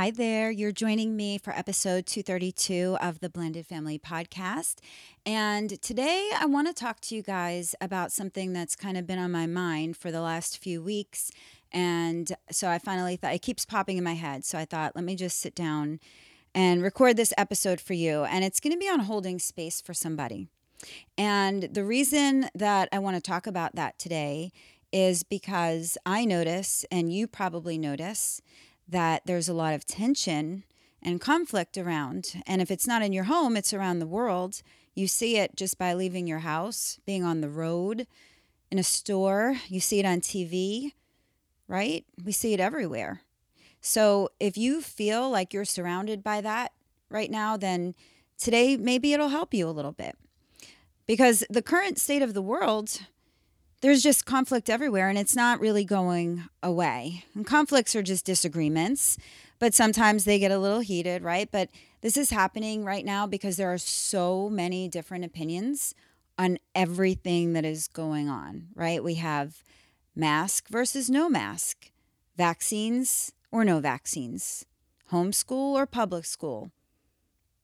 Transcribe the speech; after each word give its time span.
Hi 0.00 0.10
there. 0.10 0.50
You're 0.50 0.72
joining 0.72 1.14
me 1.14 1.36
for 1.36 1.50
episode 1.50 2.06
232 2.06 2.96
of 3.02 3.20
the 3.20 3.28
Blended 3.28 3.66
Family 3.66 3.98
Podcast. 3.98 4.76
And 5.26 5.78
today 5.82 6.30
I 6.34 6.46
want 6.46 6.68
to 6.68 6.72
talk 6.72 7.00
to 7.00 7.14
you 7.14 7.22
guys 7.22 7.74
about 7.82 8.10
something 8.10 8.54
that's 8.54 8.74
kind 8.74 8.96
of 8.96 9.06
been 9.06 9.18
on 9.18 9.30
my 9.30 9.46
mind 9.46 9.98
for 9.98 10.10
the 10.10 10.22
last 10.22 10.56
few 10.56 10.82
weeks. 10.82 11.30
And 11.70 12.32
so 12.50 12.70
I 12.70 12.78
finally 12.78 13.16
thought 13.16 13.34
it 13.34 13.42
keeps 13.42 13.66
popping 13.66 13.98
in 13.98 14.04
my 14.04 14.14
head. 14.14 14.46
So 14.46 14.56
I 14.56 14.64
thought, 14.64 14.96
let 14.96 15.04
me 15.04 15.16
just 15.16 15.38
sit 15.38 15.54
down 15.54 16.00
and 16.54 16.82
record 16.82 17.18
this 17.18 17.34
episode 17.36 17.78
for 17.78 17.92
you. 17.92 18.24
And 18.24 18.42
it's 18.42 18.58
going 18.58 18.72
to 18.72 18.78
be 18.78 18.88
on 18.88 19.00
holding 19.00 19.38
space 19.38 19.82
for 19.82 19.92
somebody. 19.92 20.48
And 21.18 21.64
the 21.64 21.84
reason 21.84 22.48
that 22.54 22.88
I 22.90 23.00
want 23.00 23.16
to 23.16 23.20
talk 23.20 23.46
about 23.46 23.74
that 23.74 23.98
today 23.98 24.50
is 24.92 25.24
because 25.24 25.98
I 26.06 26.24
notice, 26.24 26.86
and 26.90 27.12
you 27.12 27.26
probably 27.26 27.76
notice, 27.76 28.40
that 28.90 29.22
there's 29.24 29.48
a 29.48 29.54
lot 29.54 29.74
of 29.74 29.86
tension 29.86 30.64
and 31.02 31.20
conflict 31.20 31.78
around. 31.78 32.42
And 32.46 32.60
if 32.60 32.70
it's 32.70 32.86
not 32.86 33.02
in 33.02 33.12
your 33.12 33.24
home, 33.24 33.56
it's 33.56 33.72
around 33.72 33.98
the 33.98 34.06
world. 34.06 34.62
You 34.94 35.08
see 35.08 35.36
it 35.36 35.56
just 35.56 35.78
by 35.78 35.94
leaving 35.94 36.26
your 36.26 36.40
house, 36.40 36.98
being 37.06 37.24
on 37.24 37.40
the 37.40 37.48
road, 37.48 38.06
in 38.70 38.78
a 38.78 38.84
store, 38.84 39.56
you 39.68 39.80
see 39.80 39.98
it 39.98 40.06
on 40.06 40.20
TV, 40.20 40.92
right? 41.66 42.04
We 42.24 42.32
see 42.32 42.54
it 42.54 42.60
everywhere. 42.60 43.22
So 43.80 44.28
if 44.38 44.56
you 44.56 44.80
feel 44.80 45.28
like 45.28 45.52
you're 45.52 45.64
surrounded 45.64 46.22
by 46.22 46.40
that 46.42 46.72
right 47.08 47.30
now, 47.30 47.56
then 47.56 47.94
today 48.38 48.76
maybe 48.76 49.12
it'll 49.12 49.28
help 49.28 49.52
you 49.54 49.68
a 49.68 49.72
little 49.72 49.92
bit. 49.92 50.16
Because 51.06 51.44
the 51.50 51.62
current 51.62 51.98
state 51.98 52.22
of 52.22 52.34
the 52.34 52.42
world, 52.42 53.00
there's 53.80 54.02
just 54.02 54.26
conflict 54.26 54.68
everywhere 54.68 55.08
and 55.08 55.18
it's 55.18 55.36
not 55.36 55.60
really 55.60 55.84
going 55.84 56.44
away. 56.62 57.24
And 57.34 57.46
conflicts 57.46 57.96
are 57.96 58.02
just 58.02 58.24
disagreements, 58.24 59.16
but 59.58 59.74
sometimes 59.74 60.24
they 60.24 60.38
get 60.38 60.50
a 60.50 60.58
little 60.58 60.80
heated, 60.80 61.22
right? 61.22 61.50
But 61.50 61.70
this 62.02 62.16
is 62.16 62.30
happening 62.30 62.84
right 62.84 63.04
now 63.04 63.26
because 63.26 63.56
there 63.56 63.72
are 63.72 63.78
so 63.78 64.48
many 64.50 64.88
different 64.88 65.24
opinions 65.24 65.94
on 66.38 66.58
everything 66.74 67.52
that 67.52 67.64
is 67.64 67.88
going 67.88 68.28
on, 68.28 68.68
right? 68.74 69.04
We 69.04 69.16
have 69.16 69.62
mask 70.14 70.68
versus 70.68 71.10
no 71.10 71.28
mask, 71.28 71.90
vaccines 72.36 73.32
or 73.50 73.64
no 73.64 73.80
vaccines, 73.80 74.64
homeschool 75.12 75.74
or 75.74 75.86
public 75.86 76.24
school, 76.24 76.70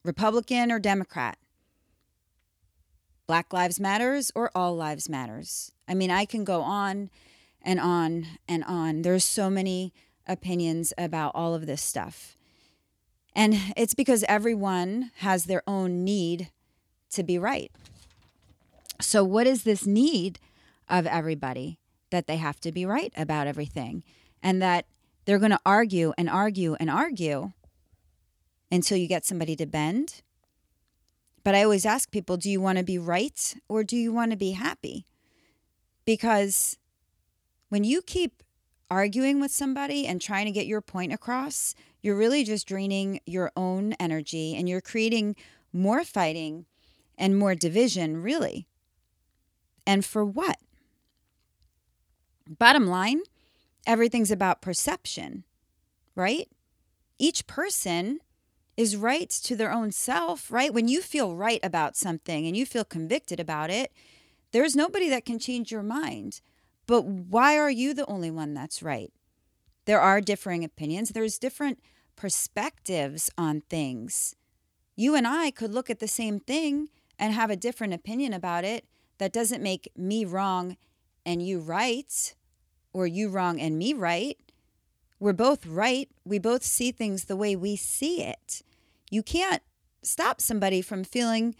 Republican 0.05 0.70
or 0.70 0.78
Democrat, 0.78 1.39
Black 3.27 3.53
Lives 3.53 3.81
Matters 3.81 4.31
or 4.35 4.51
All 4.55 4.77
Lives 4.77 5.09
Matters. 5.09 5.73
I 5.89 5.95
mean, 5.95 6.11
I 6.11 6.25
can 6.25 6.45
go 6.45 6.63
on 6.63 7.11
and 7.63 7.81
on 7.81 8.27
and 8.49 8.63
on. 8.65 9.03
There's 9.03 9.25
so 9.25 9.51
many 9.51 9.93
opinions 10.27 10.93
about 10.97 11.33
all 11.35 11.55
of 11.55 11.67
this 11.67 11.83
stuff. 11.83 12.37
And 13.35 13.57
it's 13.77 13.95
because 13.95 14.25
everyone 14.29 15.11
has 15.19 15.45
their 15.45 15.63
own 15.67 16.05
need 16.05 16.51
to 17.11 17.23
be 17.23 17.39
right. 17.39 17.71
So, 19.01 19.23
what 19.23 19.47
is 19.47 19.65
this 19.65 19.86
need 19.86 20.39
of 20.89 21.07
everybody 21.07 21.79
that 22.11 22.27
they 22.27 22.36
have 22.36 22.61
to 22.61 22.73
be 22.73 22.86
right 22.86 23.13
about 23.17 23.47
everything 23.47 24.05
and 24.42 24.63
that 24.63 24.86
they're 25.25 25.39
going 25.39 25.51
to 25.51 25.61
argue 25.67 26.13
and 26.17 26.31
argue 26.31 26.77
and 26.81 26.89
argue 26.89 27.53
until 28.70 28.97
you 28.97 29.07
get 29.07 29.27
somebody 29.27 29.55
to 29.57 29.67
bend? 29.67 30.23
But 31.46 31.55
I 31.55 31.62
always 31.62 31.86
ask 31.86 32.11
people 32.11 32.36
do 32.36 32.51
you 32.51 32.61
want 32.61 32.79
to 32.79 32.83
be 32.83 32.98
right 32.98 33.55
or 33.68 33.84
do 33.84 33.96
you 33.96 34.12
want 34.12 34.33
to 34.33 34.36
be 34.36 34.51
happy? 34.51 35.07
Because 36.05 36.77
when 37.68 37.84
you 37.84 38.02
keep 38.02 38.42
arguing 38.90 39.39
with 39.39 39.52
somebody 39.52 40.08
and 40.08 40.20
trying 40.20 40.46
to 40.46 40.51
get 40.51 40.67
your 40.67 40.80
point 40.80 41.12
across, 41.12 41.77
you're 42.02 42.17
really 42.17 42.42
just 42.42 42.67
draining 42.67 43.20
your 43.27 43.52
own 43.56 43.92
energy 44.01 44.56
and 44.56 44.68
you're 44.68 44.80
creating 44.80 45.36
more 45.73 46.02
fighting 46.02 46.67
and 47.17 47.39
more 47.39 47.55
division, 47.55 48.20
really. 48.20 48.67
And 49.86 50.05
for 50.05 50.24
what? 50.24 50.56
Bottom 52.48 52.89
line, 52.89 53.20
everything's 53.86 54.33
about 54.33 54.62
perception, 54.62 55.45
right? 56.17 56.48
Each 57.20 57.46
person 57.46 58.18
is 58.77 58.97
right 58.97 59.31
to 59.31 59.57
their 59.57 59.73
own 59.73 59.91
self, 59.91 60.51
right? 60.51 60.73
When 60.73 60.89
you 60.89 61.01
feel 61.01 61.35
right 61.35 61.61
about 61.63 61.97
something 61.97 62.47
and 62.47 62.57
you 62.57 62.67
feel 62.67 62.85
convicted 62.85 63.41
about 63.41 63.70
it, 63.70 63.92
there's 64.53 64.77
nobody 64.77 65.09
that 65.09 65.25
can 65.25 65.39
change 65.39 65.73
your 65.73 65.83
mind. 65.83 66.41
But 66.86 67.05
why 67.05 67.59
are 67.59 67.70
you 67.70 67.95
the 67.95 68.07
only 68.07 68.31
one 68.31 68.55
that's 68.55 68.83
right? 68.83 69.13
There 69.86 70.01
are 70.01 70.20
differing 70.20 70.65
opinions, 70.65 71.11
there's 71.11 71.39
different 71.39 71.81
perspectives 72.17 73.31
on 73.39 73.63
things. 73.63 74.35
You 74.95 75.15
and 75.15 75.27
I 75.27 75.51
could 75.51 75.73
look 75.73 75.91
at 75.91 76.01
the 76.01 76.09
same 76.09 76.41
thing 76.41 76.89
and 77.19 77.33
have 77.33 77.51
a 77.51 77.57
different 77.57 77.95
opinion 77.95 78.33
about 78.33 78.65
it. 78.65 78.85
That 79.19 79.33
doesn't 79.33 79.63
make 79.63 79.91
me 79.97 80.25
wrong 80.25 80.77
and 81.25 81.42
you 81.42 81.59
right, 81.61 82.35
or 82.92 83.07
you 83.07 83.29
wrong 83.29 83.61
and 83.61 83.79
me 83.79 83.92
right. 83.95 84.39
We're 85.19 85.33
both 85.33 85.67
right. 85.67 86.09
We 86.25 86.39
both 86.39 86.63
see 86.63 86.92
things 86.92 87.25
the 87.25 87.36
way 87.36 87.57
we 87.57 87.77
see 87.77 88.23
it. 88.23 88.63
You 89.11 89.22
can't 89.22 89.62
stop 90.02 90.40
somebody 90.40 90.83
from 90.83 91.05
feeling 91.05 91.55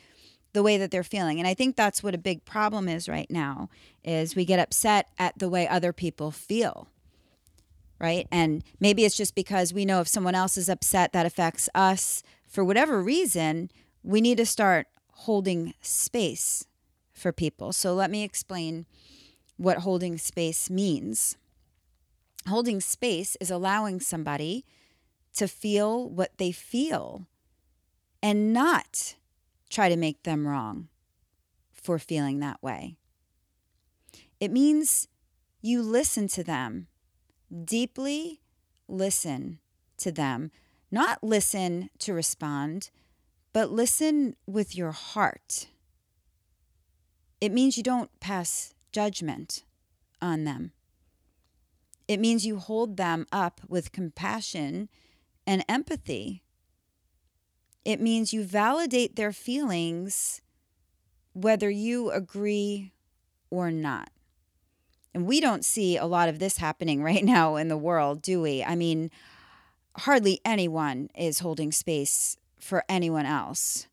the 0.52 0.62
way 0.62 0.78
that 0.78 0.90
they're 0.90 1.04
feeling. 1.04 1.38
And 1.38 1.46
I 1.46 1.54
think 1.54 1.76
that's 1.76 2.02
what 2.02 2.14
a 2.14 2.18
big 2.18 2.44
problem 2.44 2.88
is 2.88 3.08
right 3.08 3.30
now 3.30 3.68
is 4.02 4.34
we 4.34 4.44
get 4.44 4.58
upset 4.58 5.08
at 5.18 5.38
the 5.38 5.50
way 5.50 5.68
other 5.68 5.92
people 5.92 6.30
feel. 6.30 6.88
Right? 7.98 8.26
And 8.30 8.64
maybe 8.80 9.04
it's 9.04 9.16
just 9.16 9.34
because 9.34 9.72
we 9.72 9.84
know 9.84 10.00
if 10.00 10.08
someone 10.08 10.34
else 10.34 10.56
is 10.56 10.68
upset 10.68 11.12
that 11.12 11.26
affects 11.26 11.68
us 11.74 12.22
for 12.46 12.64
whatever 12.64 13.02
reason, 13.02 13.70
we 14.02 14.20
need 14.20 14.38
to 14.38 14.46
start 14.46 14.86
holding 15.10 15.74
space 15.80 16.66
for 17.12 17.32
people. 17.32 17.72
So 17.72 17.94
let 17.94 18.10
me 18.10 18.22
explain 18.22 18.86
what 19.56 19.78
holding 19.78 20.18
space 20.18 20.68
means. 20.68 21.36
Holding 22.48 22.80
space 22.80 23.36
is 23.40 23.50
allowing 23.50 24.00
somebody 24.00 24.64
to 25.34 25.48
feel 25.48 26.08
what 26.08 26.38
they 26.38 26.52
feel 26.52 27.26
and 28.26 28.53
not 28.53 29.14
try 29.70 29.88
to 29.88 29.97
make 29.97 30.25
them 30.25 30.48
wrong 30.48 30.88
for 31.72 31.97
feeling 31.97 32.41
that 32.41 32.60
way. 32.60 32.97
It 34.41 34.50
means 34.50 35.06
you 35.62 35.81
listen 35.81 36.26
to 36.31 36.42
them, 36.42 36.88
deeply 37.64 38.41
listen 38.88 39.60
to 39.98 40.10
them, 40.10 40.50
not 40.91 41.22
listen 41.22 41.88
to 42.00 42.12
respond, 42.12 42.91
but 43.53 43.70
listen 43.70 44.34
with 44.44 44.75
your 44.75 44.91
heart. 44.91 45.69
It 47.41 47.53
means 47.53 47.76
you 47.76 47.84
don't 47.84 48.10
pass 48.19 48.75
judgment 48.91 49.62
on 50.20 50.43
them. 50.43 50.72
It 52.08 52.19
means 52.19 52.44
you 52.44 52.56
hold 52.56 52.97
them 52.97 53.25
up 53.31 53.60
with 53.69 53.93
compassion 53.93 54.88
and 55.46 55.64
empathy 55.69 56.43
it 57.87 58.00
means 58.00 58.33
you 58.33 58.43
validate 58.43 59.15
their 59.15 59.33
feelings 59.33 60.43
whether 61.35 61.71
you 61.71 62.11
agree 62.11 62.93
or 63.49 63.71
not. 63.71 64.11
And 65.15 65.25
we 65.25 65.41
don't 65.41 65.65
see 65.65 65.97
a 65.97 66.05
lot 66.05 66.29
of 66.29 66.41
this 66.41 66.56
happening 66.56 67.00
right 67.11 67.23
now 67.23 67.55
in 67.55 67.69
the 67.69 67.77
world, 67.77 68.23
do 68.23 68.43
we? 68.43 68.65
I 68.65 68.75
mean, 68.75 69.11
hardly 69.99 70.41
anyone 70.44 71.11
is 71.17 71.38
holding 71.38 71.71
space 71.71 72.37
for 72.59 72.83
anyone 72.88 73.25
else. 73.25 73.87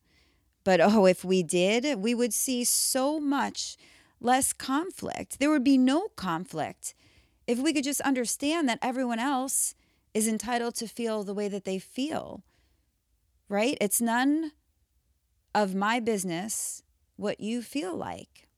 But 0.63 0.81
oh, 0.81 1.06
if 1.06 1.24
we 1.24 1.44
did, 1.44 2.00
we 2.00 2.16
would 2.16 2.34
see 2.34 2.63
so 2.63 3.19
much 3.19 3.78
less 4.19 4.54
conflict. 4.54 5.38
There 5.38 5.51
would 5.51 5.63
be 5.63 5.78
no 5.78 6.07
conflict 6.16 6.95
if 7.45 7.60
we 7.60 7.74
could 7.74 7.84
just 7.84 8.01
understand 8.01 8.68
that 8.69 8.80
everyone 8.81 9.19
else 9.19 9.75
is 10.16 10.28
entitled 10.28 10.74
to 10.75 10.88
feel 10.88 11.24
the 11.24 11.34
way 11.36 11.48
that 11.48 11.66
they 11.66 11.78
feel 11.78 12.42
right? 13.53 13.77
It's 13.79 14.01
none 14.01 14.51
of 15.55 15.75
my 15.75 16.00
business 16.01 16.83
what 17.15 17.39
you 17.39 17.61
feel 17.61 17.95
like. 17.95 18.50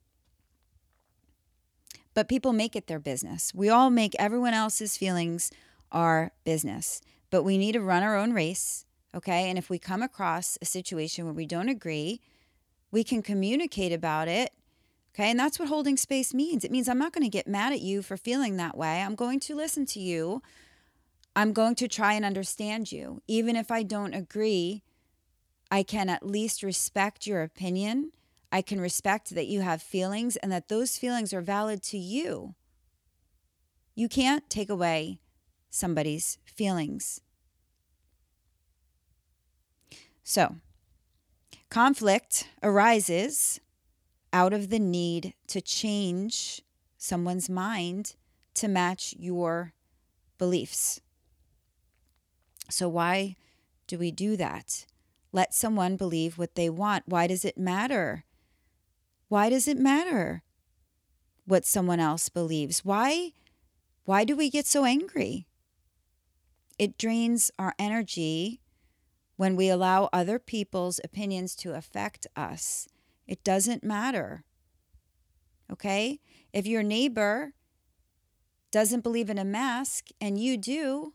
But 2.13 2.30
people 2.30 2.53
make 2.53 2.75
it 2.75 2.88
their 2.88 3.00
business. 3.00 3.53
We 3.53 3.68
all 3.69 3.89
make 3.89 4.15
everyone 4.18 4.53
else's 4.53 4.95
feelings 4.97 5.51
our 5.92 6.31
business. 6.45 7.01
but 7.36 7.44
we 7.44 7.57
need 7.57 7.74
to 7.74 7.81
run 7.81 8.01
our 8.01 8.15
own 8.15 8.31
race. 8.31 8.86
Okay. 9.13 9.50
And 9.50 9.57
if 9.57 9.69
we 9.69 9.77
come 9.77 10.01
across 10.01 10.57
a 10.62 10.65
situation 10.65 11.25
where 11.25 11.33
we 11.33 11.45
don't 11.45 11.68
agree, 11.68 12.21
we 12.91 13.03
can 13.03 13.21
communicate 13.21 13.91
about 13.91 14.30
it. 14.30 14.53
Okay. 15.13 15.31
And 15.31 15.38
that's 15.38 15.59
what 15.59 15.68
holding 15.68 15.98
space 15.98 16.33
means. 16.33 16.63
It 16.63 16.71
means 16.71 16.88
I'm 16.88 16.98
not 16.98 17.12
going 17.12 17.25
to 17.25 17.30
get 17.30 17.45
mad 17.45 17.74
at 17.74 17.81
you 17.81 18.01
for 18.01 18.15
feeling 18.15 18.56
that 18.56 18.77
way. 18.77 19.01
I'm 19.01 19.15
going 19.15 19.41
to 19.41 19.56
listen 19.56 19.86
to 19.88 20.00
you. 20.00 20.41
I'm 21.36 21.51
going 21.51 21.75
to 21.75 21.89
try 21.89 22.13
and 22.13 22.24
understand 22.24 22.89
you. 22.89 23.21
Even 23.27 23.57
if 23.57 23.69
I 23.69 23.83
don't 23.83 24.13
agree, 24.13 24.83
I 25.71 25.83
can 25.83 26.09
at 26.09 26.25
least 26.25 26.63
respect 26.63 27.27
your 27.27 27.41
opinion. 27.41 28.12
I 28.51 28.62
can 28.62 28.79
respect 28.79 29.31
that 29.31 29.47
you 29.47 29.62
have 29.62 29.81
feelings 29.81 30.35
and 30.38 30.51
that 30.51 30.69
those 30.69 30.97
feelings 30.97 31.33
are 31.33 31.41
valid 31.41 31.83
to 31.83 31.97
you. 31.97 32.56
You 33.95 34.07
can't 34.07 34.50
take 34.50 34.69
away 34.69 35.19
somebody's 35.69 36.38
feelings. 36.45 37.21
So, 40.23 40.56
conflict 41.69 42.47
arises 42.63 43.59
out 44.33 44.53
of 44.53 44.69
the 44.69 44.79
need 44.79 45.33
to 45.47 45.62
change 45.62 46.62
someone's 46.97 47.50
mind 47.50 48.15
to 48.56 48.67
match 48.67 49.13
your 49.17 49.73
beliefs. 50.38 51.01
So, 52.69 52.89
why 52.89 53.35
do 53.88 53.97
we 53.97 54.12
do 54.12 54.35
that? 54.38 54.85
Let 55.36 55.54
someone 55.54 55.98
believe 55.98 56.38
what 56.38 56.56
they 56.56 56.70
want. 56.70 57.10
Why 57.10 57.28
does 57.28 57.44
it 57.44 57.58
matter? 57.58 58.24
Why 59.28 59.50
does 59.50 59.68
it 59.68 59.78
matter 59.78 60.44
what 61.44 61.66
someone 61.66 62.00
else 62.00 62.30
believes? 62.30 62.86
Why 62.86 63.34
why 64.06 64.24
do 64.24 64.34
we 64.34 64.50
get 64.50 64.66
so 64.66 64.86
angry? 64.86 65.46
It 66.80 66.98
drains 66.98 67.52
our 67.60 67.74
energy 67.78 68.62
when 69.36 69.58
we 69.58 69.68
allow 69.68 70.08
other 70.14 70.40
people's 70.40 71.02
opinions 71.04 71.54
to 71.58 71.74
affect 71.74 72.26
us. 72.38 72.88
It 73.28 73.44
doesn't 73.44 73.84
matter. 73.84 74.46
Okay? 75.70 76.22
If 76.54 76.66
your 76.66 76.82
neighbor 76.82 77.52
doesn't 78.72 79.04
believe 79.04 79.30
in 79.30 79.38
a 79.38 79.44
mask 79.44 80.12
and 80.22 80.40
you 80.40 80.56
do, 80.56 81.14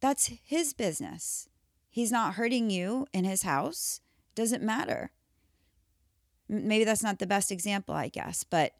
that's 0.00 0.32
his 0.42 0.72
business. 0.72 1.49
He's 1.90 2.12
not 2.12 2.34
hurting 2.34 2.70
you 2.70 3.06
in 3.12 3.24
his 3.24 3.42
house. 3.42 4.00
Doesn't 4.34 4.62
matter. 4.62 5.10
Maybe 6.48 6.84
that's 6.84 7.02
not 7.02 7.18
the 7.18 7.26
best 7.26 7.52
example, 7.52 7.94
I 7.94 8.08
guess, 8.08 8.44
but 8.44 8.72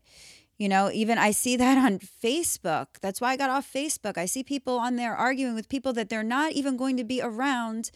you 0.58 0.68
know, 0.68 0.90
even 0.92 1.18
I 1.18 1.30
see 1.30 1.56
that 1.56 1.78
on 1.78 1.98
Facebook. 1.98 2.86
That's 3.00 3.20
why 3.20 3.32
I 3.32 3.36
got 3.36 3.50
off 3.50 3.72
Facebook. 3.72 4.18
I 4.18 4.26
see 4.26 4.42
people 4.42 4.78
on 4.78 4.96
there 4.96 5.16
arguing 5.16 5.54
with 5.54 5.68
people 5.68 5.92
that 5.94 6.08
they're 6.08 6.22
not 6.22 6.52
even 6.52 6.76
going 6.76 6.96
to 6.98 7.04
be 7.04 7.20
around 7.22 7.90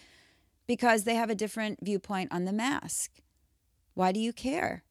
because 0.67 1.05
they 1.05 1.15
have 1.15 1.31
a 1.31 1.35
different 1.35 1.81
viewpoint 1.83 2.33
on 2.33 2.47
the 2.47 2.53
mask. 2.53 3.21
Why 3.93 4.13
do 4.13 4.21
you 4.21 4.33
care? 4.33 4.83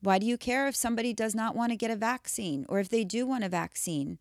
Why 0.00 0.18
do 0.18 0.26
you 0.26 0.38
care 0.38 0.68
if 0.68 0.76
somebody 0.76 1.12
does 1.12 1.34
not 1.34 1.56
want 1.56 1.72
to 1.72 1.76
get 1.76 1.90
a 1.90 1.96
vaccine 1.96 2.64
or 2.68 2.78
if 2.78 2.88
they 2.88 3.02
do 3.02 3.26
want 3.26 3.44
a 3.44 3.48
vaccine? 3.48 4.18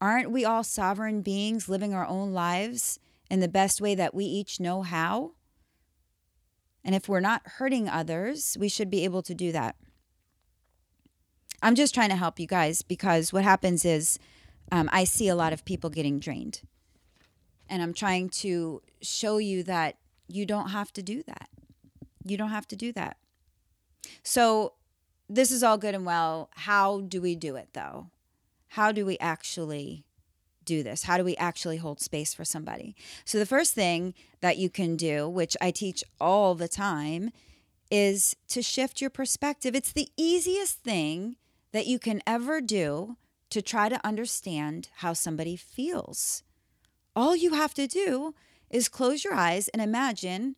Aren't 0.00 0.30
we 0.30 0.44
all 0.44 0.62
sovereign 0.62 1.22
beings 1.22 1.68
living 1.68 1.94
our 1.94 2.06
own 2.06 2.34
lives 2.34 2.98
in 3.34 3.40
the 3.40 3.48
best 3.48 3.80
way 3.80 3.96
that 3.96 4.14
we 4.14 4.24
each 4.24 4.60
know 4.60 4.82
how? 4.82 5.32
And 6.84 6.94
if 6.94 7.08
we're 7.08 7.18
not 7.18 7.42
hurting 7.44 7.88
others, 7.88 8.56
we 8.60 8.68
should 8.68 8.88
be 8.88 9.02
able 9.02 9.22
to 9.22 9.34
do 9.34 9.50
that. 9.50 9.74
I'm 11.60 11.74
just 11.74 11.94
trying 11.94 12.10
to 12.10 12.16
help 12.16 12.38
you 12.38 12.46
guys 12.46 12.82
because 12.82 13.32
what 13.32 13.42
happens 13.42 13.84
is 13.84 14.20
um, 14.70 14.88
I 14.92 15.02
see 15.02 15.26
a 15.26 15.34
lot 15.34 15.52
of 15.52 15.64
people 15.64 15.90
getting 15.90 16.20
drained. 16.20 16.60
And 17.68 17.82
I'm 17.82 17.92
trying 17.92 18.28
to 18.44 18.82
show 19.02 19.38
you 19.38 19.64
that 19.64 19.96
you 20.28 20.46
don't 20.46 20.68
have 20.68 20.92
to 20.92 21.02
do 21.02 21.24
that. 21.24 21.48
You 22.24 22.36
don't 22.36 22.50
have 22.50 22.68
to 22.68 22.76
do 22.76 22.92
that. 22.92 23.16
So, 24.22 24.74
this 25.28 25.50
is 25.50 25.64
all 25.64 25.76
good 25.76 25.96
and 25.96 26.06
well. 26.06 26.50
How 26.54 27.00
do 27.00 27.20
we 27.20 27.34
do 27.34 27.56
it 27.56 27.70
though? 27.72 28.10
How 28.68 28.92
do 28.92 29.04
we 29.04 29.18
actually 29.18 30.04
do 30.64 30.82
this? 30.82 31.04
How 31.04 31.16
do 31.16 31.24
we 31.24 31.36
actually 31.36 31.76
hold 31.76 32.00
space 32.00 32.34
for 32.34 32.44
somebody? 32.44 32.94
So, 33.24 33.38
the 33.38 33.46
first 33.46 33.74
thing 33.74 34.14
that 34.40 34.58
you 34.58 34.70
can 34.70 34.96
do, 34.96 35.28
which 35.28 35.56
I 35.60 35.70
teach 35.70 36.02
all 36.20 36.54
the 36.54 36.68
time, 36.68 37.30
is 37.90 38.34
to 38.48 38.62
shift 38.62 39.00
your 39.00 39.10
perspective. 39.10 39.74
It's 39.74 39.92
the 39.92 40.08
easiest 40.16 40.78
thing 40.80 41.36
that 41.72 41.86
you 41.86 41.98
can 41.98 42.22
ever 42.26 42.60
do 42.60 43.16
to 43.50 43.62
try 43.62 43.88
to 43.88 44.04
understand 44.04 44.88
how 44.96 45.12
somebody 45.12 45.56
feels. 45.56 46.42
All 47.14 47.36
you 47.36 47.54
have 47.54 47.74
to 47.74 47.86
do 47.86 48.34
is 48.70 48.88
close 48.88 49.22
your 49.22 49.34
eyes 49.34 49.68
and 49.68 49.80
imagine 49.80 50.56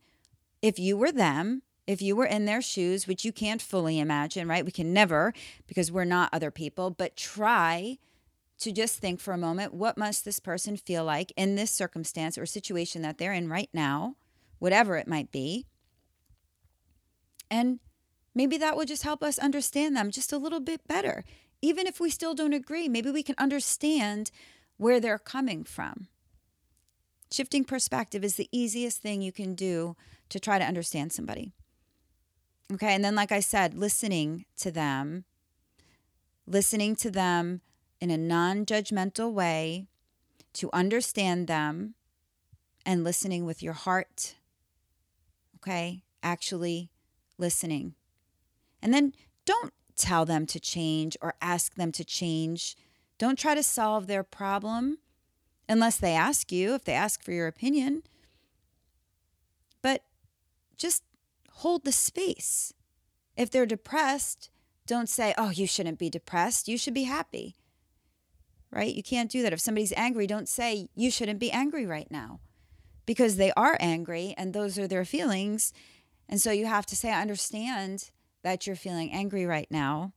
if 0.61 0.79
you 0.79 0.97
were 0.97 1.11
them, 1.11 1.61
if 1.85 2.01
you 2.01 2.15
were 2.15 2.25
in 2.25 2.45
their 2.45 2.61
shoes, 2.61 3.07
which 3.07 3.23
you 3.23 3.31
can't 3.31 3.61
fully 3.61 3.99
imagine, 3.99 4.47
right? 4.47 4.65
We 4.65 4.71
can 4.71 4.93
never 4.93 5.33
because 5.67 5.91
we're 5.91 6.05
not 6.05 6.29
other 6.33 6.51
people, 6.51 6.89
but 6.89 7.15
try 7.15 7.99
to 8.59 8.71
just 8.71 8.99
think 8.99 9.19
for 9.19 9.33
a 9.33 9.37
moment 9.37 9.73
what 9.73 9.97
must 9.97 10.25
this 10.25 10.39
person 10.39 10.77
feel 10.77 11.03
like 11.03 11.31
in 11.35 11.55
this 11.55 11.71
circumstance 11.71 12.37
or 12.37 12.45
situation 12.45 13.01
that 13.03 13.17
they're 13.17 13.33
in 13.33 13.49
right 13.49 13.69
now, 13.73 14.15
whatever 14.59 14.97
it 14.97 15.07
might 15.07 15.31
be. 15.31 15.65
And 17.51 17.79
Maybe 18.37 18.59
that 18.59 18.77
will 18.77 18.85
just 18.85 19.01
help 19.01 19.23
us 19.23 19.39
understand 19.39 19.95
them 19.95 20.11
just 20.11 20.31
a 20.31 20.37
little 20.37 20.59
bit 20.59 20.87
better. 20.87 21.25
Even 21.59 21.87
if 21.87 21.99
we 21.99 22.11
still 22.11 22.35
don't 22.35 22.53
agree, 22.53 22.87
maybe 22.87 23.09
we 23.09 23.23
can 23.23 23.33
understand 23.39 24.29
where 24.77 24.99
they're 24.99 25.17
coming 25.17 25.63
from. 25.63 26.07
Shifting 27.31 27.63
perspective 27.63 28.23
is 28.23 28.35
the 28.35 28.47
easiest 28.51 29.01
thing 29.01 29.23
you 29.23 29.31
can 29.31 29.55
do 29.55 29.95
to 30.29 30.39
try 30.39 30.59
to 30.59 30.63
understand 30.63 31.11
somebody. 31.11 31.51
Okay. 32.71 32.93
And 32.93 33.03
then, 33.03 33.15
like 33.15 33.31
I 33.31 33.39
said, 33.39 33.73
listening 33.73 34.45
to 34.57 34.69
them, 34.69 35.25
listening 36.45 36.95
to 36.97 37.09
them 37.09 37.61
in 37.99 38.11
a 38.11 38.17
non 38.17 38.65
judgmental 38.65 39.31
way 39.31 39.87
to 40.53 40.69
understand 40.73 41.47
them 41.47 41.95
and 42.85 43.03
listening 43.03 43.45
with 43.45 43.61
your 43.61 43.73
heart. 43.73 44.35
Okay. 45.57 46.03
Actually 46.23 46.89
listening. 47.37 47.95
And 48.81 48.93
then 48.93 49.13
don't 49.45 49.73
tell 49.95 50.25
them 50.25 50.45
to 50.47 50.59
change 50.59 51.17
or 51.21 51.35
ask 51.41 51.75
them 51.75 51.91
to 51.91 52.05
change. 52.05 52.75
Don't 53.17 53.37
try 53.37 53.55
to 53.55 53.63
solve 53.63 54.07
their 54.07 54.23
problem 54.23 54.99
unless 55.67 55.97
they 55.97 56.13
ask 56.13 56.51
you, 56.51 56.75
if 56.75 56.85
they 56.85 56.93
ask 56.93 57.23
for 57.23 57.31
your 57.31 57.47
opinion. 57.47 58.03
But 59.81 60.03
just 60.77 61.03
hold 61.51 61.83
the 61.83 61.91
space. 61.91 62.73
If 63.35 63.51
they're 63.51 63.65
depressed, 63.65 64.49
don't 64.85 65.09
say, 65.09 65.33
oh, 65.37 65.49
you 65.49 65.67
shouldn't 65.67 65.99
be 65.99 66.09
depressed. 66.09 66.67
You 66.67 66.77
should 66.77 66.93
be 66.93 67.03
happy. 67.03 67.55
Right? 68.71 68.93
You 68.93 69.03
can't 69.03 69.31
do 69.31 69.41
that. 69.43 69.53
If 69.53 69.61
somebody's 69.61 69.93
angry, 69.95 70.27
don't 70.27 70.49
say, 70.49 70.89
you 70.93 71.09
shouldn't 71.09 71.39
be 71.39 71.51
angry 71.51 71.85
right 71.85 72.09
now 72.11 72.41
because 73.05 73.37
they 73.37 73.51
are 73.53 73.77
angry 73.79 74.35
and 74.37 74.53
those 74.53 74.77
are 74.77 74.87
their 74.87 75.05
feelings. 75.05 75.73
And 76.29 76.39
so 76.41 76.51
you 76.51 76.65
have 76.65 76.85
to 76.87 76.95
say, 76.95 77.11
I 77.11 77.21
understand 77.21 78.11
that 78.43 78.67
you're 78.67 78.75
feeling 78.75 79.11
angry 79.11 79.45
right 79.45 79.69
now, 79.71 80.13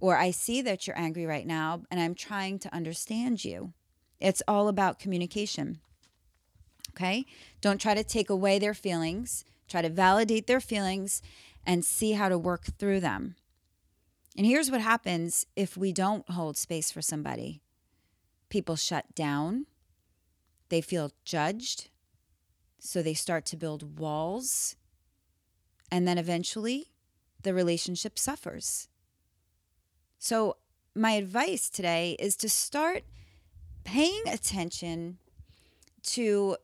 or 0.00 0.16
I 0.16 0.30
see 0.30 0.62
that 0.62 0.86
you're 0.86 0.98
angry 0.98 1.26
right 1.26 1.46
now, 1.46 1.82
and 1.90 2.00
I'm 2.00 2.14
trying 2.14 2.58
to 2.60 2.74
understand 2.74 3.44
you. 3.44 3.72
It's 4.20 4.42
all 4.48 4.68
about 4.68 4.98
communication. 4.98 5.80
Okay? 6.90 7.26
Don't 7.60 7.80
try 7.80 7.94
to 7.94 8.04
take 8.04 8.30
away 8.30 8.58
their 8.58 8.74
feelings, 8.74 9.44
try 9.68 9.82
to 9.82 9.88
validate 9.88 10.46
their 10.46 10.60
feelings 10.60 11.22
and 11.66 11.84
see 11.84 12.12
how 12.12 12.28
to 12.28 12.38
work 12.38 12.64
through 12.78 13.00
them. 13.00 13.36
And 14.36 14.46
here's 14.46 14.70
what 14.70 14.80
happens 14.80 15.46
if 15.56 15.76
we 15.76 15.92
don't 15.92 16.28
hold 16.30 16.56
space 16.56 16.90
for 16.90 17.02
somebody 17.02 17.62
people 18.48 18.74
shut 18.74 19.14
down, 19.14 19.66
they 20.70 20.80
feel 20.80 21.12
judged, 21.24 21.88
so 22.80 23.00
they 23.00 23.14
start 23.14 23.46
to 23.46 23.56
build 23.56 23.98
walls. 23.98 24.76
And 25.92 26.06
then 26.06 26.18
eventually 26.18 26.90
the 27.42 27.54
relationship 27.54 28.18
suffers. 28.18 28.88
So, 30.18 30.56
my 30.94 31.12
advice 31.12 31.70
today 31.70 32.16
is 32.18 32.36
to 32.36 32.48
start 32.48 33.04
paying 33.84 34.22
attention 34.26 35.18
to 36.02 36.56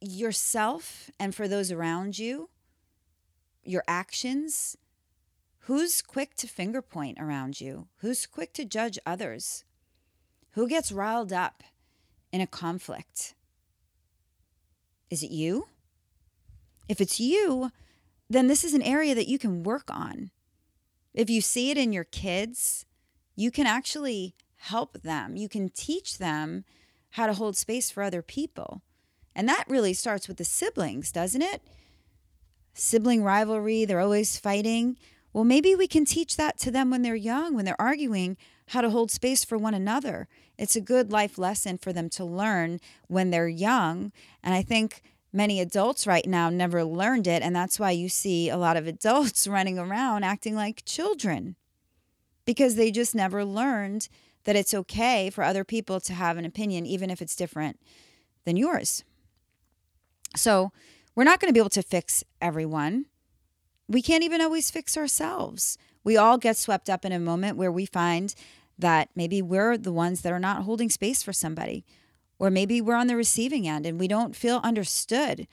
yourself 0.00 1.10
and 1.18 1.34
for 1.34 1.46
those 1.46 1.70
around 1.70 2.18
you, 2.18 2.50
your 3.64 3.84
actions. 3.86 4.76
Who's 5.64 6.02
quick 6.02 6.34
to 6.36 6.46
finger 6.46 6.82
point 6.82 7.18
around 7.20 7.60
you? 7.60 7.88
Who's 7.98 8.26
quick 8.26 8.52
to 8.54 8.64
judge 8.64 8.98
others? 9.04 9.64
Who 10.52 10.66
gets 10.66 10.90
riled 10.90 11.32
up 11.32 11.62
in 12.32 12.40
a 12.40 12.46
conflict? 12.46 13.34
Is 15.10 15.22
it 15.22 15.30
you? 15.30 15.68
If 16.88 17.00
it's 17.00 17.20
you, 17.20 17.70
then 18.28 18.46
this 18.46 18.64
is 18.64 18.74
an 18.74 18.82
area 18.82 19.14
that 19.14 19.28
you 19.28 19.38
can 19.38 19.62
work 19.62 19.90
on. 19.90 20.30
If 21.12 21.28
you 21.28 21.40
see 21.40 21.70
it 21.70 21.78
in 21.78 21.92
your 21.92 22.04
kids, 22.04 22.86
you 23.36 23.50
can 23.50 23.66
actually 23.66 24.34
help 24.56 25.02
them. 25.02 25.36
You 25.36 25.48
can 25.48 25.68
teach 25.68 26.18
them 26.18 26.64
how 27.10 27.26
to 27.26 27.34
hold 27.34 27.56
space 27.56 27.90
for 27.90 28.02
other 28.02 28.22
people. 28.22 28.82
And 29.34 29.48
that 29.48 29.64
really 29.68 29.94
starts 29.94 30.26
with 30.26 30.36
the 30.36 30.44
siblings, 30.44 31.12
doesn't 31.12 31.42
it? 31.42 31.62
Sibling 32.74 33.22
rivalry, 33.22 33.84
they're 33.84 34.00
always 34.00 34.38
fighting. 34.38 34.96
Well, 35.32 35.44
maybe 35.44 35.74
we 35.74 35.86
can 35.86 36.04
teach 36.04 36.36
that 36.36 36.58
to 36.60 36.70
them 36.70 36.90
when 36.90 37.02
they're 37.02 37.14
young, 37.14 37.54
when 37.54 37.64
they're 37.64 37.80
arguing, 37.80 38.36
how 38.68 38.80
to 38.80 38.90
hold 38.90 39.10
space 39.10 39.44
for 39.44 39.56
one 39.56 39.74
another. 39.74 40.28
It's 40.58 40.76
a 40.76 40.80
good 40.80 41.12
life 41.12 41.38
lesson 41.38 41.78
for 41.78 41.92
them 41.92 42.08
to 42.10 42.24
learn 42.24 42.80
when 43.08 43.30
they're 43.30 43.48
young. 43.48 44.12
And 44.42 44.54
I 44.54 44.62
think 44.62 45.02
many 45.32 45.60
adults 45.60 46.06
right 46.06 46.26
now 46.26 46.50
never 46.50 46.84
learned 46.84 47.26
it. 47.26 47.42
And 47.42 47.54
that's 47.54 47.78
why 47.78 47.92
you 47.92 48.08
see 48.08 48.48
a 48.48 48.56
lot 48.56 48.76
of 48.76 48.86
adults 48.86 49.46
running 49.48 49.78
around 49.78 50.24
acting 50.24 50.54
like 50.54 50.84
children 50.84 51.56
because 52.44 52.74
they 52.74 52.90
just 52.90 53.14
never 53.14 53.44
learned 53.44 54.08
that 54.44 54.56
it's 54.56 54.74
okay 54.74 55.30
for 55.30 55.44
other 55.44 55.64
people 55.64 56.00
to 56.00 56.14
have 56.14 56.38
an 56.38 56.44
opinion, 56.44 56.86
even 56.86 57.10
if 57.10 57.20
it's 57.20 57.36
different 57.36 57.78
than 58.44 58.56
yours. 58.56 59.04
So, 60.34 60.72
we're 61.14 61.24
not 61.24 61.40
going 61.40 61.50
to 61.50 61.52
be 61.52 61.60
able 61.60 61.70
to 61.70 61.82
fix 61.82 62.24
everyone. 62.40 63.06
We 63.90 64.02
can't 64.02 64.22
even 64.22 64.40
always 64.40 64.70
fix 64.70 64.96
ourselves. 64.96 65.76
We 66.04 66.16
all 66.16 66.38
get 66.38 66.56
swept 66.56 66.88
up 66.88 67.04
in 67.04 67.10
a 67.10 67.18
moment 67.18 67.56
where 67.56 67.72
we 67.72 67.86
find 67.86 68.32
that 68.78 69.10
maybe 69.16 69.42
we're 69.42 69.76
the 69.76 69.92
ones 69.92 70.22
that 70.22 70.32
are 70.32 70.38
not 70.38 70.62
holding 70.62 70.88
space 70.88 71.24
for 71.24 71.32
somebody, 71.32 71.84
or 72.38 72.50
maybe 72.50 72.80
we're 72.80 72.94
on 72.94 73.08
the 73.08 73.16
receiving 73.16 73.66
end 73.66 73.84
and 73.84 73.98
we 73.98 74.06
don't 74.06 74.36
feel 74.36 74.60
understood. 74.62 75.48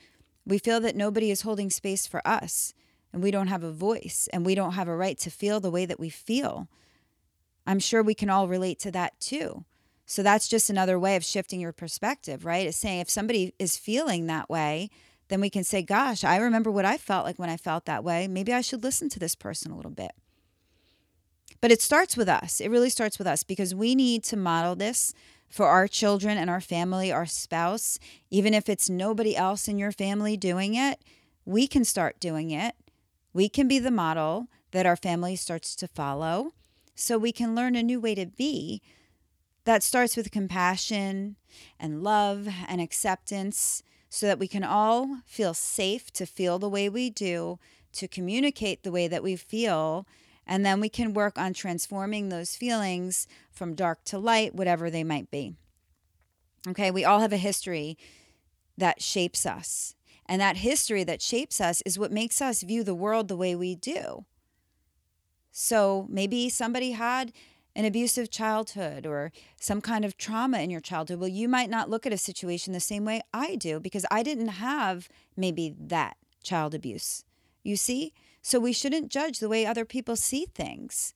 We 0.46 0.58
feel 0.58 0.78
that 0.80 0.94
nobody 0.94 1.32
is 1.32 1.42
holding 1.42 1.68
space 1.68 2.06
for 2.06 2.26
us 2.26 2.74
and 3.12 3.24
we 3.24 3.32
don't 3.32 3.48
have 3.48 3.64
a 3.64 3.72
voice 3.72 4.28
and 4.32 4.46
we 4.46 4.54
don't 4.54 4.72
have 4.72 4.86
a 4.88 4.96
right 4.96 5.18
to 5.18 5.30
feel 5.30 5.58
the 5.58 5.70
way 5.70 5.84
that 5.84 5.98
we 5.98 6.08
feel. 6.08 6.68
I'm 7.66 7.80
sure 7.80 8.04
we 8.04 8.14
can 8.14 8.30
all 8.30 8.46
relate 8.46 8.78
to 8.80 8.92
that 8.92 9.18
too. 9.18 9.64
So 10.06 10.22
that's 10.22 10.46
just 10.46 10.70
another 10.70 10.96
way 10.96 11.16
of 11.16 11.24
shifting 11.24 11.60
your 11.60 11.72
perspective, 11.72 12.44
right? 12.44 12.68
It's 12.68 12.78
saying 12.78 13.00
if 13.00 13.10
somebody 13.10 13.52
is 13.58 13.76
feeling 13.76 14.26
that 14.26 14.48
way, 14.48 14.90
then 15.28 15.40
we 15.40 15.50
can 15.50 15.64
say, 15.64 15.82
gosh, 15.82 16.24
I 16.24 16.36
remember 16.36 16.70
what 16.70 16.84
I 16.84 16.96
felt 16.96 17.24
like 17.24 17.38
when 17.38 17.50
I 17.50 17.56
felt 17.56 17.84
that 17.84 18.04
way. 18.04 18.26
Maybe 18.28 18.52
I 18.52 18.60
should 18.60 18.82
listen 18.82 19.08
to 19.10 19.18
this 19.18 19.34
person 19.34 19.70
a 19.70 19.76
little 19.76 19.90
bit. 19.90 20.12
But 21.60 21.72
it 21.72 21.82
starts 21.82 22.16
with 22.16 22.28
us. 22.28 22.60
It 22.60 22.70
really 22.70 22.90
starts 22.90 23.18
with 23.18 23.26
us 23.26 23.42
because 23.42 23.74
we 23.74 23.94
need 23.94 24.24
to 24.24 24.36
model 24.36 24.76
this 24.76 25.12
for 25.48 25.66
our 25.66 25.88
children 25.88 26.38
and 26.38 26.48
our 26.48 26.60
family, 26.60 27.10
our 27.10 27.26
spouse. 27.26 27.98
Even 28.30 28.54
if 28.54 28.68
it's 28.68 28.88
nobody 28.88 29.36
else 29.36 29.68
in 29.68 29.78
your 29.78 29.92
family 29.92 30.36
doing 30.36 30.74
it, 30.74 31.00
we 31.44 31.66
can 31.66 31.84
start 31.84 32.20
doing 32.20 32.50
it. 32.50 32.74
We 33.32 33.48
can 33.48 33.68
be 33.68 33.78
the 33.78 33.90
model 33.90 34.48
that 34.70 34.86
our 34.86 34.96
family 34.96 35.36
starts 35.36 35.74
to 35.76 35.88
follow 35.88 36.52
so 36.94 37.16
we 37.16 37.32
can 37.32 37.54
learn 37.54 37.76
a 37.76 37.82
new 37.82 38.00
way 38.00 38.14
to 38.14 38.26
be 38.26 38.82
that 39.64 39.82
starts 39.82 40.16
with 40.16 40.30
compassion 40.30 41.36
and 41.78 42.02
love 42.02 42.48
and 42.66 42.80
acceptance 42.80 43.82
so 44.08 44.26
that 44.26 44.38
we 44.38 44.48
can 44.48 44.64
all 44.64 45.20
feel 45.26 45.54
safe 45.54 46.10
to 46.12 46.26
feel 46.26 46.58
the 46.58 46.68
way 46.68 46.88
we 46.88 47.10
do, 47.10 47.58
to 47.92 48.08
communicate 48.08 48.82
the 48.82 48.92
way 48.92 49.08
that 49.08 49.22
we 49.22 49.36
feel, 49.36 50.06
and 50.46 50.64
then 50.64 50.80
we 50.80 50.88
can 50.88 51.12
work 51.12 51.38
on 51.38 51.52
transforming 51.52 52.28
those 52.28 52.56
feelings 52.56 53.26
from 53.50 53.74
dark 53.74 54.02
to 54.04 54.18
light, 54.18 54.54
whatever 54.54 54.90
they 54.90 55.04
might 55.04 55.30
be. 55.30 55.54
Okay, 56.66 56.90
we 56.90 57.04
all 57.04 57.20
have 57.20 57.32
a 57.32 57.38
history 57.38 57.98
that 58.76 59.02
shapes 59.02 59.44
us. 59.44 59.94
And 60.26 60.40
that 60.40 60.58
history 60.58 61.04
that 61.04 61.22
shapes 61.22 61.60
us 61.60 61.82
is 61.86 61.98
what 61.98 62.12
makes 62.12 62.40
us 62.40 62.62
view 62.62 62.82
the 62.82 62.94
world 62.94 63.28
the 63.28 63.36
way 63.36 63.54
we 63.54 63.74
do. 63.74 64.24
So 65.50 66.06
maybe 66.08 66.48
somebody 66.48 66.92
had 66.92 67.32
an 67.78 67.84
abusive 67.84 68.28
childhood 68.28 69.06
or 69.06 69.30
some 69.60 69.80
kind 69.80 70.04
of 70.04 70.18
trauma 70.18 70.58
in 70.58 70.68
your 70.68 70.80
childhood. 70.80 71.20
Well, 71.20 71.28
you 71.28 71.48
might 71.48 71.70
not 71.70 71.88
look 71.88 72.06
at 72.06 72.12
a 72.12 72.18
situation 72.18 72.72
the 72.72 72.80
same 72.80 73.04
way 73.04 73.22
I 73.32 73.54
do 73.54 73.78
because 73.78 74.04
I 74.10 74.24
didn't 74.24 74.48
have 74.48 75.08
maybe 75.36 75.72
that 75.78 76.16
child 76.42 76.74
abuse. 76.74 77.24
You 77.62 77.76
see? 77.76 78.12
So 78.42 78.58
we 78.58 78.72
shouldn't 78.72 79.12
judge 79.12 79.38
the 79.38 79.48
way 79.48 79.64
other 79.64 79.84
people 79.84 80.16
see 80.16 80.46
things. 80.46 81.14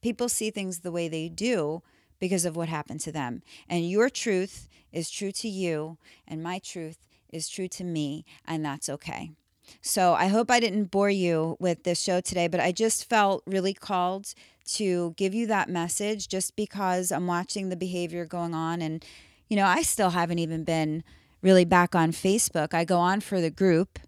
People 0.00 0.30
see 0.30 0.50
things 0.50 0.80
the 0.80 0.90
way 0.90 1.06
they 1.06 1.28
do 1.28 1.82
because 2.18 2.46
of 2.46 2.56
what 2.56 2.70
happened 2.70 3.00
to 3.00 3.12
them. 3.12 3.42
And 3.68 3.90
your 3.90 4.08
truth 4.08 4.68
is 4.92 5.10
true 5.10 5.32
to 5.32 5.48
you, 5.48 5.98
and 6.26 6.42
my 6.42 6.60
truth 6.60 7.06
is 7.30 7.46
true 7.46 7.68
to 7.68 7.84
me, 7.84 8.24
and 8.46 8.64
that's 8.64 8.88
okay. 8.88 9.32
So 9.82 10.14
I 10.14 10.26
hope 10.26 10.50
I 10.50 10.60
didn't 10.60 10.90
bore 10.90 11.10
you 11.10 11.56
with 11.60 11.84
this 11.84 12.00
show 12.00 12.20
today, 12.20 12.48
but 12.48 12.60
I 12.60 12.72
just 12.72 13.08
felt 13.08 13.42
really 13.46 13.74
called 13.74 14.34
to 14.74 15.14
give 15.16 15.34
you 15.34 15.46
that 15.48 15.68
message 15.68 16.28
just 16.28 16.54
because 16.56 17.10
I'm 17.10 17.26
watching 17.26 17.68
the 17.68 17.76
behavior 17.76 18.24
going 18.24 18.54
on. 18.54 18.80
And, 18.80 19.04
you 19.48 19.56
know, 19.56 19.66
I 19.66 19.82
still 19.82 20.10
haven't 20.10 20.38
even 20.38 20.64
been 20.64 21.02
really 21.42 21.64
back 21.64 21.94
on 21.94 22.12
Facebook. 22.12 22.74
I 22.74 22.84
go 22.84 22.98
on 22.98 23.20
for 23.20 23.40
the 23.40 23.50
group. 23.50 23.98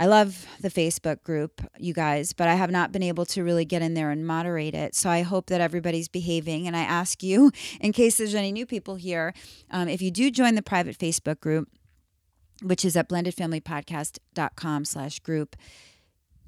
I 0.00 0.06
love 0.06 0.46
the 0.60 0.70
Facebook 0.70 1.24
group, 1.24 1.60
you 1.76 1.92
guys, 1.92 2.32
but 2.32 2.46
I 2.46 2.54
have 2.54 2.70
not 2.70 2.92
been 2.92 3.02
able 3.02 3.26
to 3.26 3.42
really 3.42 3.64
get 3.64 3.82
in 3.82 3.94
there 3.94 4.10
and 4.12 4.24
moderate 4.24 4.74
it. 4.74 4.94
So 4.94 5.10
I 5.10 5.22
hope 5.22 5.46
that 5.46 5.60
everybody's 5.60 6.06
behaving. 6.06 6.68
And 6.68 6.76
I 6.76 6.82
ask 6.82 7.22
you, 7.22 7.50
in 7.80 7.92
case 7.92 8.16
there's 8.16 8.34
any 8.34 8.52
new 8.52 8.64
people 8.64 8.94
here, 8.94 9.34
um, 9.70 9.88
if 9.88 10.00
you 10.00 10.12
do 10.12 10.30
join 10.30 10.54
the 10.54 10.62
private 10.62 10.96
Facebook 10.96 11.40
group, 11.40 11.68
which 12.62 12.84
is 12.84 12.96
at 12.96 13.08
blendedfamilypodcast.com 13.08 14.84
slash 14.84 15.20
group. 15.20 15.56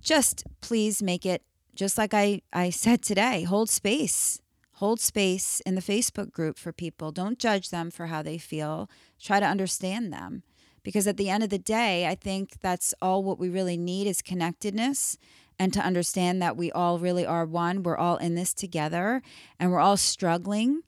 Just 0.00 0.44
please 0.60 1.02
make 1.02 1.26
it, 1.26 1.42
just 1.74 1.98
like 1.98 2.14
I, 2.14 2.42
I 2.52 2.70
said 2.70 3.02
today, 3.02 3.42
hold 3.42 3.70
space. 3.70 4.40
Hold 4.74 4.98
space 4.98 5.60
in 5.66 5.74
the 5.74 5.82
Facebook 5.82 6.32
group 6.32 6.58
for 6.58 6.72
people. 6.72 7.12
Don't 7.12 7.38
judge 7.38 7.68
them 7.68 7.90
for 7.90 8.06
how 8.06 8.22
they 8.22 8.38
feel. 8.38 8.88
Try 9.20 9.38
to 9.38 9.46
understand 9.46 10.10
them. 10.10 10.42
Because 10.82 11.06
at 11.06 11.18
the 11.18 11.28
end 11.28 11.42
of 11.44 11.50
the 11.50 11.58
day, 11.58 12.06
I 12.06 12.14
think 12.14 12.60
that's 12.62 12.94
all 13.02 13.22
what 13.22 13.38
we 13.38 13.50
really 13.50 13.76
need 13.76 14.06
is 14.06 14.22
connectedness 14.22 15.18
and 15.58 15.74
to 15.74 15.80
understand 15.80 16.40
that 16.40 16.56
we 16.56 16.72
all 16.72 16.98
really 16.98 17.26
are 17.26 17.44
one. 17.44 17.82
We're 17.82 17.98
all 17.98 18.16
in 18.16 18.34
this 18.34 18.54
together 18.54 19.20
and 19.58 19.70
we're 19.70 19.80
all 19.80 19.98
struggling. 19.98 20.80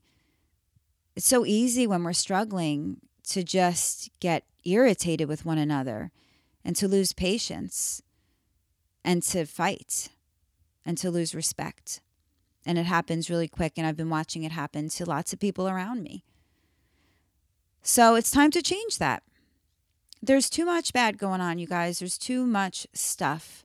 It's 1.15 1.29
so 1.29 1.45
easy 1.45 1.87
when 1.87 2.03
we're 2.03 2.15
struggling 2.15 2.97
to 3.29 3.45
just 3.45 4.09
get 4.19 4.45
irritated 4.65 5.29
with 5.29 5.45
one 5.45 5.59
another 5.59 6.11
and 6.65 6.77
to 6.77 6.89
lose 6.89 7.13
patience 7.13 8.03
and 9.05 9.23
to 9.25 9.45
fight 9.45 10.09
and 10.85 10.97
to 10.99 11.11
lose 11.11 11.35
respect. 11.35 12.01
And 12.65 12.79
it 12.79 12.87
happens 12.87 13.31
really 13.31 13.49
quick. 13.49 13.73
And 13.77 13.87
I've 13.87 13.97
been 13.97 14.11
watching 14.11 14.45
it 14.45 14.53
happen 14.53 14.89
to 14.91 15.05
lots 15.05 15.33
of 15.33 15.41
people 15.41 15.69
around 15.69 16.03
me. 16.03 16.25
So 17.83 18.15
it's 18.15 18.31
time 18.31 18.51
to 18.53 18.63
change 18.63 18.99
that. 18.99 19.25
There's 20.23 20.49
too 20.49 20.65
much 20.65 20.93
bad 20.93 21.19
going 21.19 21.41
on, 21.41 21.59
you 21.59 21.67
guys. 21.67 21.99
There's 21.99 22.17
too 22.17 22.47
much 22.47 22.87
stuff. 22.93 23.65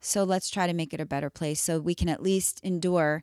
So 0.00 0.24
let's 0.24 0.48
try 0.48 0.66
to 0.66 0.72
make 0.72 0.94
it 0.94 1.00
a 1.00 1.06
better 1.06 1.28
place 1.28 1.60
so 1.60 1.78
we 1.78 1.94
can 1.94 2.08
at 2.08 2.22
least 2.22 2.60
endure 2.62 3.22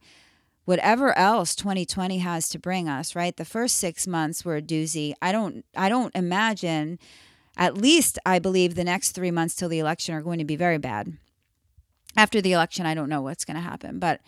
whatever 0.66 1.18
else 1.18 1.56
2020 1.56 2.20
has 2.20 2.50
to 2.50 2.60
bring 2.60 2.88
us, 2.88 3.16
right? 3.16 3.36
The 3.36 3.46
first 3.46 3.78
6 3.78 4.08
months 4.08 4.46
were 4.46 4.58
a 4.58 4.62
doozy. 4.62 5.14
I 5.22 5.32
don't 5.32 5.66
I 5.76 5.90
don't 5.90 6.16
imagine 6.16 7.00
at 7.58 7.78
least 7.78 8.18
I 8.26 8.40
believe 8.40 8.76
the 8.76 8.84
next 8.84 9.12
3 9.12 9.32
months 9.32 9.56
till 9.56 9.70
the 9.70 9.80
election 9.80 10.16
are 10.16 10.22
going 10.22 10.40
to 10.40 10.46
be 10.46 10.56
very 10.56 10.78
bad. 10.78 11.18
After 12.16 12.42
the 12.42 12.54
election, 12.54 12.86
I 12.86 12.94
don't 12.94 13.10
know 13.10 13.22
what's 13.22 13.46
going 13.46 13.56
to 13.56 13.62
happen, 13.62 14.00
but 14.00 14.22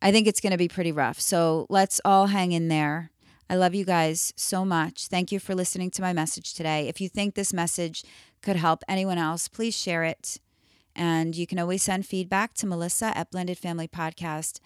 I 0.00 0.12
think 0.12 0.26
it's 0.26 0.40
going 0.40 0.52
to 0.52 0.58
be 0.58 0.68
pretty 0.68 0.92
rough. 0.92 1.20
So 1.20 1.66
let's 1.68 2.00
all 2.04 2.26
hang 2.26 2.52
in 2.52 2.68
there. 2.68 3.10
I 3.50 3.56
love 3.56 3.74
you 3.74 3.84
guys 3.84 4.32
so 4.36 4.64
much. 4.64 5.08
Thank 5.08 5.32
you 5.32 5.40
for 5.40 5.54
listening 5.54 5.90
to 5.92 6.02
my 6.02 6.12
message 6.12 6.54
today. 6.54 6.88
If 6.88 7.00
you 7.00 7.08
think 7.08 7.34
this 7.34 7.52
message 7.52 8.04
could 8.42 8.56
help 8.56 8.82
anyone 8.88 9.18
else, 9.18 9.48
please 9.48 9.76
share 9.76 10.04
it. 10.04 10.38
And 10.94 11.34
you 11.36 11.46
can 11.46 11.58
always 11.58 11.82
send 11.82 12.06
feedback 12.06 12.54
to 12.54 12.66
Melissa 12.66 13.16
at 13.16 13.30
Blended 13.30 13.58
Family 13.58 13.88
Podcast 13.88 14.60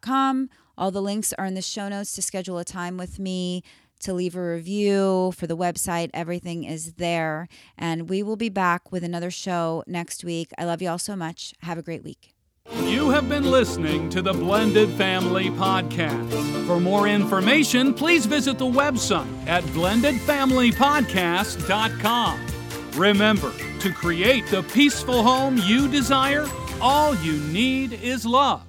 com. 0.00 0.50
All 0.76 0.90
the 0.90 1.02
links 1.02 1.32
are 1.38 1.46
in 1.46 1.54
the 1.54 1.62
show 1.62 1.88
notes 1.88 2.14
to 2.14 2.22
schedule 2.22 2.58
a 2.58 2.64
time 2.64 2.96
with 2.96 3.18
me, 3.18 3.62
to 4.00 4.12
leave 4.12 4.36
a 4.36 4.42
review 4.42 5.32
for 5.36 5.46
the 5.46 5.56
website. 5.56 6.10
Everything 6.14 6.64
is 6.64 6.94
there. 6.94 7.48
And 7.76 8.08
we 8.08 8.22
will 8.22 8.36
be 8.36 8.48
back 8.48 8.92
with 8.92 9.02
another 9.02 9.30
show 9.30 9.82
next 9.86 10.24
week. 10.24 10.50
I 10.56 10.64
love 10.64 10.80
you 10.80 10.88
all 10.88 10.98
so 10.98 11.16
much. 11.16 11.54
Have 11.62 11.78
a 11.78 11.82
great 11.82 12.04
week. 12.04 12.34
You 12.82 13.10
have 13.10 13.28
been 13.28 13.50
listening 13.50 14.10
to 14.10 14.20
the 14.20 14.32
Blended 14.32 14.90
Family 14.90 15.50
Podcast. 15.50 16.66
For 16.66 16.78
more 16.78 17.08
information, 17.08 17.94
please 17.94 18.26
visit 18.26 18.58
the 18.58 18.66
website 18.66 19.26
at 19.46 19.64
blendedfamilypodcast.com. 19.64 22.46
Remember, 22.94 23.52
to 23.80 23.92
create 23.92 24.46
the 24.48 24.62
peaceful 24.64 25.22
home 25.22 25.58
you 25.64 25.88
desire, 25.88 26.46
all 26.80 27.14
you 27.16 27.40
need 27.52 27.94
is 27.94 28.26
love. 28.26 28.67